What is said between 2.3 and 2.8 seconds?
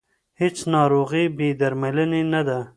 نه ده.